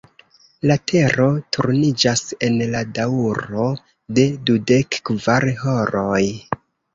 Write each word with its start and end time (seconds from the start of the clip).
La 0.69 0.75
Tero 0.91 1.25
turniĝas 1.57 2.23
en 2.47 2.57
la 2.77 2.81
daŭro 3.01 3.67
de 4.19 4.25
dudekkvar 4.49 5.47
horoj. 5.61 6.25